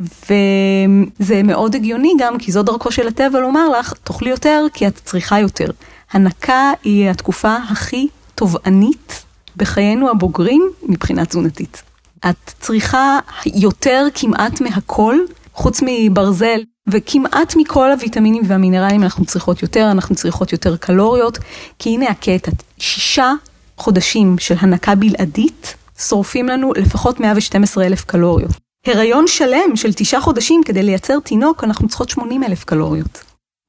[0.00, 5.00] וזה מאוד הגיוני גם, כי זו דרכו של הטבע לומר לך, תאכלי יותר כי את
[5.04, 5.70] צריכה יותר.
[6.12, 9.24] הנקה היא התקופה הכי תובענית
[9.56, 11.82] בחיינו הבוגרים מבחינה תזונתית.
[12.30, 15.16] את צריכה יותר כמעט מהכל,
[15.54, 21.38] חוץ מברזל, וכמעט מכל הוויטמינים והמינרלים אנחנו צריכות יותר, אנחנו צריכות יותר קלוריות,
[21.78, 23.32] כי הנה הקטע, שישה
[23.76, 28.69] חודשים של הנקה בלעדית, שורפים לנו לפחות 112 אלף קלוריות.
[28.86, 33.24] הריון שלם של תשעה חודשים כדי לייצר תינוק, אנחנו צריכות 80 אלף קלוריות.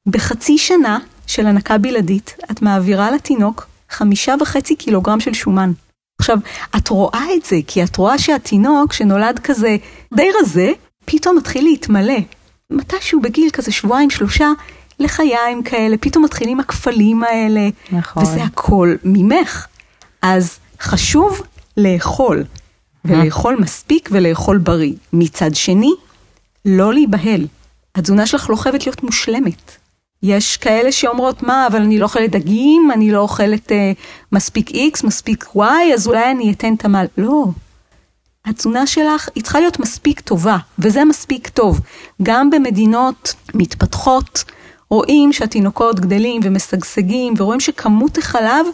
[0.07, 5.71] בחצי שנה של הנקה בלעדית, את מעבירה לתינוק חמישה וחצי קילוגרם של שומן.
[6.19, 6.37] עכשיו,
[6.77, 9.77] את רואה את זה, כי את רואה שהתינוק שנולד כזה
[10.13, 10.71] די רזה,
[11.05, 12.17] פתאום מתחיל להתמלא.
[12.69, 14.47] מתישהו בגיל כזה שבועיים, שלושה,
[14.99, 17.69] לחיים כאלה, פתאום מתחילים הכפלים האלה.
[17.91, 18.23] נכון.
[18.23, 19.67] וזה הכל ממך.
[20.21, 21.41] אז חשוב
[21.77, 22.43] לאכול,
[23.05, 24.93] ולאכול מספיק ולאכול בריא.
[25.13, 25.91] מצד שני,
[26.65, 27.47] לא להיבהל.
[27.95, 29.77] התזונה שלך לא חייבת להיות מושלמת.
[30.23, 33.91] יש כאלה שאומרות, מה, אבל אני לא אוכלת דגים, אני לא אוכלת אה,
[34.31, 37.05] מספיק X, מספיק Y, אז אולי אני אתן את המל...
[37.17, 37.45] לא.
[38.45, 41.79] התזונה שלך היא צריכה להיות מספיק טובה, וזה מספיק טוב.
[42.23, 44.43] גם במדינות מתפתחות,
[44.89, 48.65] רואים שהתינוקות גדלים ומשגשגים, ורואים שכמות החלב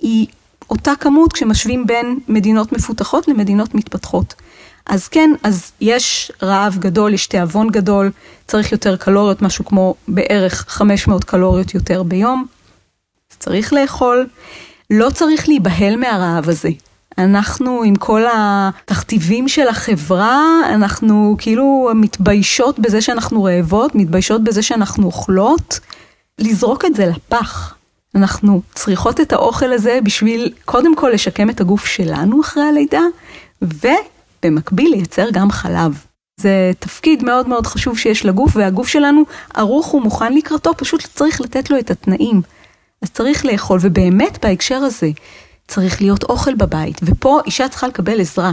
[0.00, 0.26] היא
[0.72, 4.34] אותה כמות כשמשווים בין מדינות מפותחות למדינות מתפתחות.
[4.86, 8.10] אז כן, אז יש רעב גדול, יש תיאבון גדול,
[8.46, 12.46] צריך יותר קלוריות, משהו כמו בערך 500 קלוריות יותר ביום.
[13.32, 14.26] אז צריך לאכול.
[14.90, 16.70] לא צריך להיבהל מהרעב הזה.
[17.18, 20.42] אנחנו עם כל התכתיבים של החברה,
[20.74, 25.80] אנחנו כאילו מתביישות בזה שאנחנו רעבות, מתביישות בזה שאנחנו אוכלות.
[26.38, 27.74] לזרוק את זה לפח.
[28.14, 33.02] אנחנו צריכות את האוכל הזה בשביל קודם כל לשקם את הגוף שלנו אחרי הלידה,
[33.62, 36.04] ובמקביל לייצר גם חלב.
[36.40, 39.22] זה תפקיד מאוד מאוד חשוב שיש לגוף, והגוף שלנו
[39.54, 42.42] ערוך ומוכן לקראתו, פשוט צריך לתת לו את התנאים.
[43.02, 45.10] אז צריך לאכול, ובאמת בהקשר הזה,
[45.68, 48.52] צריך להיות אוכל בבית, ופה אישה צריכה לקבל עזרה.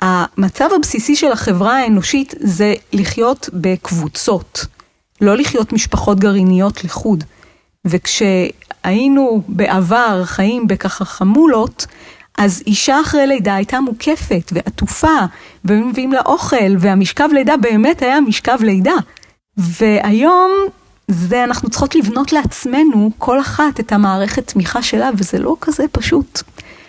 [0.00, 4.66] המצב הבסיסי של החברה האנושית זה לחיות בקבוצות,
[5.20, 7.24] לא לחיות משפחות גרעיניות לחוד.
[7.84, 11.86] וכשהיינו בעבר חיים בככה חמולות,
[12.38, 15.18] אז אישה אחרי לידה הייתה מוקפת ועטופה,
[15.64, 18.94] והיו מביאים לה אוכל, והמשכב לידה באמת היה משכב לידה.
[19.56, 20.50] והיום
[21.08, 26.42] זה אנחנו צריכות לבנות לעצמנו, כל אחת, את המערכת תמיכה שלה, וזה לא כזה פשוט.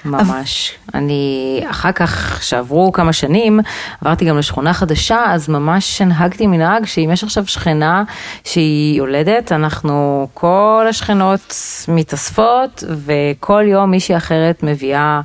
[0.06, 0.76] ממש.
[0.94, 3.60] אני, אחר כך, שעברו כמה שנים,
[4.02, 8.04] עברתי גם לשכונה חדשה, אז ממש הנהגתי מנהג שאם יש עכשיו שכנה
[8.44, 11.56] שהיא יולדת, אנחנו, כל השכנות
[11.88, 15.22] מתאספות, וכל יום מישהי אחרת מביאה,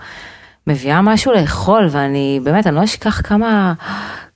[0.67, 3.73] מביאה משהו לאכול, ואני, באמת, אני לא אשכח כמה...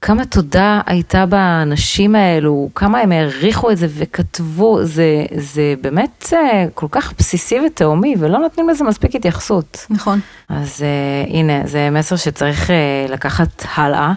[0.02, 6.66] כמה תודה הייתה באנשים האלו, כמה הם העריכו את זה וכתבו, זה, זה באמת אה,
[6.74, 9.86] כל כך בסיסי ותהומי, ולא נותנים לזה מספיק התייחסות.
[9.90, 10.20] נכון.
[10.48, 14.12] אז uh, הנה, זה מסר שצריך uh, לקחת הלאה.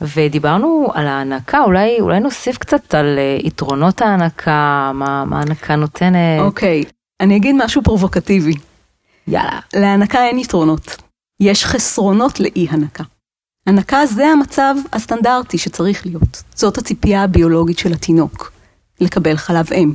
[0.00, 6.40] ודיברנו על ההנקה, אולי, אולי נוסיף קצת על uh, יתרונות ההנקה, מה, מה ההנקה נותנת.
[6.40, 6.90] אוקיי, okay.
[7.20, 8.54] אני אגיד משהו פרובוקטיבי.
[9.28, 9.58] יאללה.
[9.74, 10.96] להנקה אין יתרונות,
[11.40, 13.04] יש חסרונות לאי הנקה.
[13.66, 16.42] הנקה זה המצב הסטנדרטי שצריך להיות.
[16.54, 18.52] זאת הציפייה הביולוגית של התינוק,
[19.00, 19.92] לקבל חלב אם.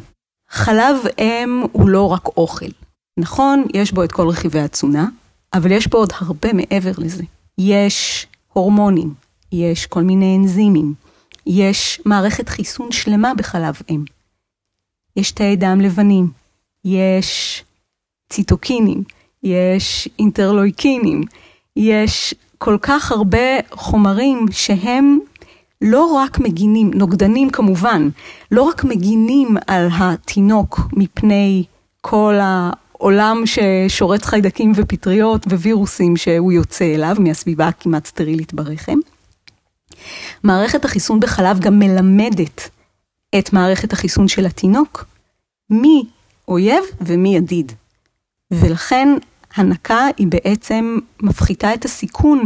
[0.49, 2.69] חלב אם הוא לא רק אוכל.
[3.19, 5.07] נכון, יש בו את כל רכיבי התזונה,
[5.53, 7.23] אבל יש בו עוד הרבה מעבר לזה.
[7.57, 9.13] יש הורמונים,
[9.51, 10.93] יש כל מיני אנזימים,
[11.47, 14.03] יש מערכת חיסון שלמה בחלב אם.
[15.15, 16.31] יש תאי דם לבנים,
[16.85, 17.63] יש
[18.29, 19.03] ציטוקינים,
[19.43, 21.23] יש אינטרלויקינים,
[21.75, 25.19] יש כל כך הרבה חומרים שהם
[25.81, 28.09] לא רק מגינים, נוגדנים כמובן,
[28.51, 31.63] לא רק מגינים על התינוק מפני
[32.01, 38.97] כל העולם ששורץ חיידקים ופטריות ווירוסים שהוא יוצא אליו מהסביבה הכמעט סטרילית ברחם.
[40.43, 42.69] מערכת החיסון בחלב גם מלמדת
[43.39, 45.05] את מערכת החיסון של התינוק
[45.69, 46.03] מי
[46.47, 47.71] אויב ומי ידיד.
[48.51, 49.09] ולכן
[49.55, 52.45] הנקה היא בעצם מפחיתה את הסיכון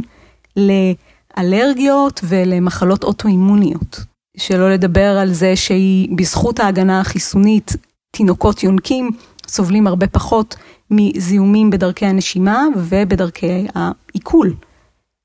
[0.58, 4.00] לאלרגיות ולמחלות אוטואימוניות.
[4.38, 7.76] שלא לדבר על זה שהיא, בזכות ההגנה החיסונית,
[8.12, 9.12] תינוקות יונקים
[9.48, 10.56] סובלים הרבה פחות
[10.92, 14.54] מזיהומים בדרכי הנשימה ובדרכי העיכול.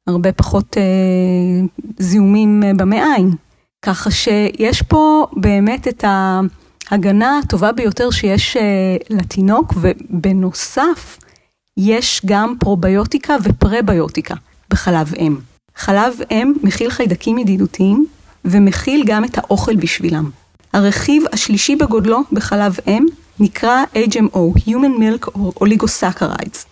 [0.07, 1.67] הרבה פחות אה,
[1.99, 3.31] זיהומים אה, במעיים.
[3.83, 6.05] ככה שיש פה באמת את
[6.91, 8.63] ההגנה הטובה ביותר שיש אה,
[9.11, 11.19] לתינוק, ובנוסף,
[11.77, 14.35] יש גם פרוביוטיקה ופרביוטיקה
[14.71, 15.37] בחלב אם.
[15.77, 18.07] חלב אם מכיל חיידקים ידידותיים
[18.45, 20.31] ומכיל גם את האוכל בשבילם.
[20.73, 23.07] הרכיב השלישי בגודלו בחלב אם
[23.41, 26.67] נקרא HMO, Human Milk or Oligosaccharides.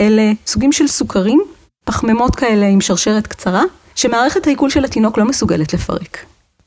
[0.00, 1.42] אלה סוגים של סוכרים,
[1.84, 3.62] פחמימות כאלה עם שרשרת קצרה,
[3.94, 6.18] שמערכת העיכול של התינוק לא מסוגלת לפרק.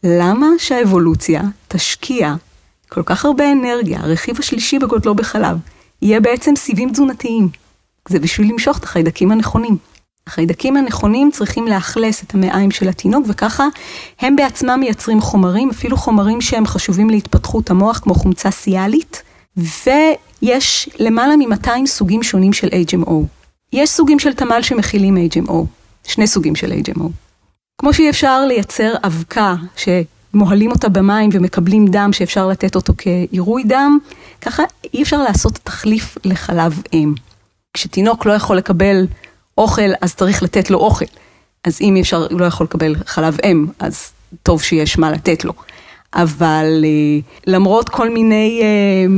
[0.04, 2.36] למה שהאבולוציה תשקיע
[2.90, 5.58] כל כך הרבה אנרגיה, הרכיב השלישי בגודלו בחלב,
[6.02, 7.65] יהיה בעצם סיבים תזונתיים?
[8.10, 9.78] זה בשביל למשוך את החיידקים הנכונים.
[10.28, 13.68] החיידקים הנכונים צריכים לאכלס את המעיים של התינוק, וככה
[14.20, 19.24] הם בעצמם מייצרים חומרים, אפילו חומרים שהם חשובים להתפתחות המוח, כמו חומצה סיאלית,
[19.58, 23.14] ויש למעלה מ-200 סוגים שונים של HMO.
[23.74, 25.54] יש סוגים של תמ"ל שמכילים HMO,
[26.08, 27.04] שני סוגים של HMO.
[27.78, 33.98] כמו שאי אפשר לייצר אבקה שמוהלים אותה במים ומקבלים דם שאפשר לתת אותו כעירוי דם,
[34.42, 34.64] ככה
[34.94, 37.14] אי אפשר לעשות תחליף לחלב אם.
[37.76, 39.08] כשתינוק לא יכול לקבל
[39.58, 41.06] אוכל, אז צריך לתת לו אוכל.
[41.64, 44.12] אז אם אפשר, הוא לא יכול לקבל חלב אם, אז
[44.44, 45.54] טוב שיש מה לתת לו.
[46.14, 49.14] אבל אה, למרות כל מיני אה,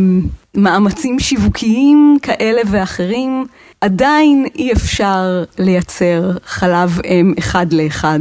[0.55, 3.45] מאמצים שיווקיים כאלה ואחרים,
[3.81, 8.19] עדיין אי אפשר לייצר חלב אם אחד לאחד.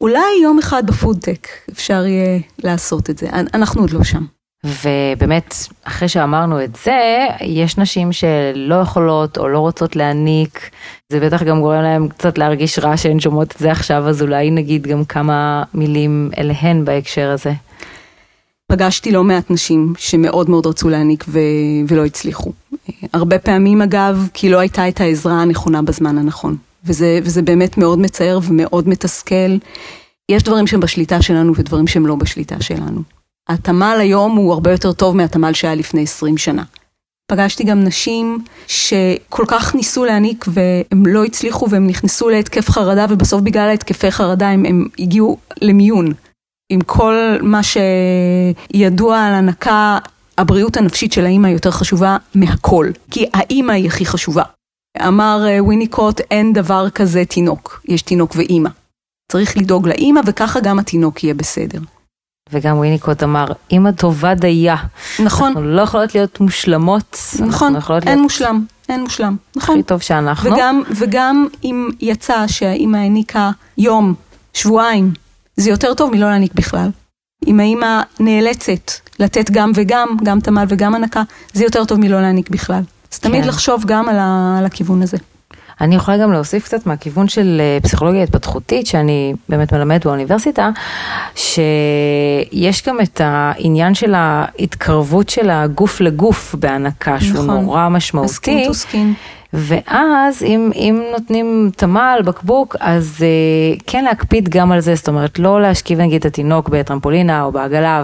[0.00, 4.24] אולי יום אחד בפודטק אפשר יהיה לעשות את זה, אנחנו עוד לא שם.
[4.64, 10.70] ובאמת, אחרי שאמרנו את זה, יש נשים שלא יכולות או לא רוצות להניק,
[11.08, 14.50] זה בטח גם גורם להם קצת להרגיש רע שהן שומעות את זה עכשיו, אז אולי
[14.50, 17.52] נגיד גם כמה מילים אליהן בהקשר הזה.
[18.72, 21.38] פגשתי לא מעט נשים שמאוד מאוד רצו להניק ו...
[21.88, 22.52] ולא הצליחו.
[23.12, 26.56] הרבה פעמים אגב, כי לא הייתה את העזרה הנכונה בזמן הנכון.
[26.84, 29.56] וזה, וזה באמת מאוד מצער ומאוד מתסכל.
[30.28, 33.19] יש דברים שהם בשליטה שלנו ודברים שהם לא בשליטה שלנו.
[33.48, 36.62] התמ"ל היום הוא הרבה יותר טוב מהתמ"ל שהיה לפני 20 שנה.
[37.30, 43.40] פגשתי גם נשים שכל כך ניסו להעניק והם לא הצליחו והם נכנסו להתקף חרדה ובסוף
[43.40, 46.12] בגלל ההתקפי חרדה הם, הם הגיעו למיון.
[46.72, 49.98] עם כל מה שידוע על הנקה,
[50.38, 54.42] הבריאות הנפשית של האימא יותר חשובה מהכל, כי האימא היא הכי חשובה.
[55.06, 58.70] אמר אה, וויניקוט, אין דבר כזה תינוק, יש תינוק ואימא.
[59.32, 61.78] צריך לדאוג לאימא וככה גם התינוק יהיה בסדר.
[62.52, 64.76] וגם וויניקוט אמר, אימא טובה דייה.
[65.18, 65.46] נכון.
[65.46, 67.18] אנחנו לא יכולות להיות מושלמות.
[67.46, 68.18] נכון, אין להיות...
[68.22, 69.36] מושלם, אין מושלם.
[69.56, 69.74] נכון.
[69.74, 70.50] הכי טוב שאנחנו.
[70.52, 74.14] וגם, וגם אם יצא שהאימא העניקה יום,
[74.54, 75.12] שבועיים,
[75.56, 76.90] זה יותר טוב מלא להניק בכלל.
[77.46, 82.50] אם האימא נאלצת לתת גם וגם, גם תמ"ל וגם הנקה, זה יותר טוב מלא להניק
[82.50, 82.82] בכלל.
[83.12, 83.28] אז כן.
[83.28, 85.16] תמיד לחשוב גם על, ה, על הכיוון הזה.
[85.80, 90.70] אני יכולה גם להוסיף קצת מהכיוון של אה, פסיכולוגיה התפתחותית, שאני באמת מלמדת באוניברסיטה,
[91.34, 97.60] שיש גם את העניין של ההתקרבות של הגוף לגוף בהנקה, שהוא נכון.
[97.60, 98.30] נורא משמעותי.
[98.30, 99.14] ה skin to skin.
[99.52, 105.38] ואז אם, אם נותנים תמ"ל, בקבוק, אז אה, כן להקפיד גם על זה, זאת אומרת
[105.38, 108.02] לא להשכיב נגיד את התינוק בטרמפולינה או בעגלה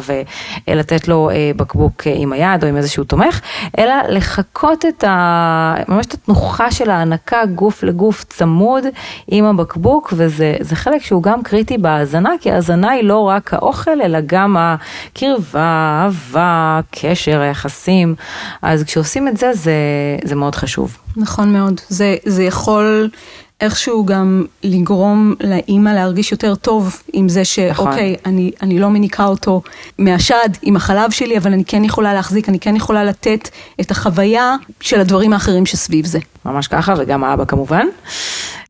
[0.69, 3.41] ולתת לו אה, בקבוק אה, עם היד או עם איזשהו תומך,
[3.79, 5.75] אלא לחכות את ה...
[5.89, 8.85] ממש את התנוחה של ההנקה גוף לגוף צמוד
[9.29, 14.19] עם הבקבוק, וזה חלק שהוא גם קריטי בהאזנה, כי ההאזנה היא לא רק האוכל, אלא
[14.27, 18.15] גם הקרבה, אהבה, קשר, היחסים,
[18.63, 19.73] אז כשעושים את זה, זה,
[20.25, 21.06] זה מאוד חשוב.
[21.17, 21.81] נכון מאוד.
[21.89, 23.11] זה, זה יכול
[23.61, 28.33] איכשהו גם לגרום לאימא להרגיש יותר טוב עם זה שאוקיי, נכון.
[28.33, 29.63] אני, אני לא מניקה אותו
[29.99, 33.49] מהשד עם החלב שלי, אבל אני כן יכולה להחזיק, אני כן יכולה לתת
[33.81, 36.19] את החוויה של הדברים האחרים שסביב זה.
[36.47, 37.87] ממש ככה, וגם האבא כמובן.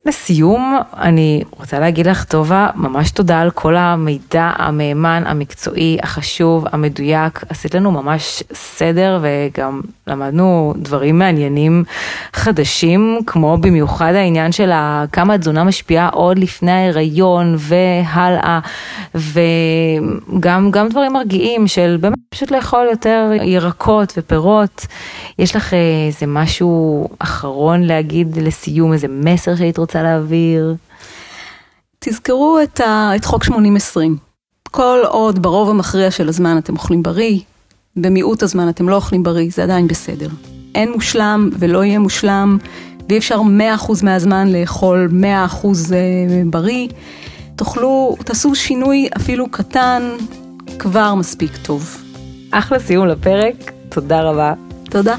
[0.07, 7.45] לסיום, אני רוצה להגיד לך, טובה, ממש תודה על כל המידע המהימן, המקצועי, החשוב, המדויק.
[7.49, 11.85] עשית לנו ממש סדר וגם למדנו דברים מעניינים
[12.33, 14.71] חדשים, כמו במיוחד העניין של
[15.12, 18.61] כמה התזונה משפיעה עוד לפני ההיריון והלאה,
[19.15, 24.87] וגם דברים מרגיעים של באמת פשוט לאכול יותר ירקות ופירות.
[25.39, 25.75] יש לך
[26.07, 30.74] איזה משהו אחרון להגיד לסיום, איזה מסר שהיית רוצה להעביר?
[31.98, 33.50] תזכרו את, ה, את חוק 80-20.
[34.70, 37.40] כל עוד ברוב המכריע של הזמן אתם אוכלים בריא,
[37.96, 40.29] במיעוט הזמן אתם לא אוכלים בריא, זה עדיין בסדר.
[40.74, 42.59] אין מושלם ולא יהיה מושלם,
[43.09, 43.40] ואי אפשר
[43.79, 45.09] 100% מהזמן לאכול
[45.62, 46.88] 100% אה, בריא.
[47.57, 50.02] תאכלו, תעשו שינוי אפילו קטן,
[50.79, 52.02] כבר מספיק טוב.
[52.50, 54.55] אחלה סיום לפרק, תודה רבה.
[54.90, 55.16] תודה.